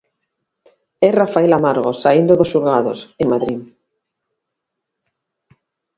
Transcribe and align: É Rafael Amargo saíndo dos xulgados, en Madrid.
É 1.07 1.09
Rafael 1.21 1.51
Amargo 1.59 1.91
saíndo 2.01 2.33
dos 2.39 2.51
xulgados, 2.53 2.99
en 3.21 3.27
Madrid. 3.33 3.59